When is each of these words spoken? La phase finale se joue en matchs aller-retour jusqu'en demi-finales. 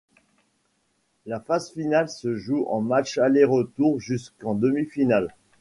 La 1.27 1.39
phase 1.39 1.69
finale 1.69 2.09
se 2.09 2.33
joue 2.35 2.65
en 2.69 2.81
matchs 2.81 3.19
aller-retour 3.19 3.99
jusqu'en 4.01 4.55
demi-finales. 4.55 5.35